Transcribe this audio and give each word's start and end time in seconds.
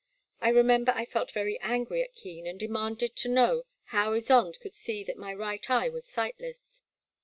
I 0.39 0.49
remember 0.49 0.93
I 0.95 1.05
felt 1.05 1.29
very 1.29 1.59
angry 1.59 2.01
at 2.01 2.15
Keen, 2.15 2.47
and 2.47 2.59
demanded 2.59 3.15
to 3.17 3.29
know 3.29 3.67
how 3.93 4.15
Ysonde 4.15 4.59
could 4.59 4.73
see 4.73 5.03
that 5.03 5.15
my 5.15 5.31
right 5.31 5.69
eye 5.69 5.89
was 5.89 6.07
sightless. 6.07 6.81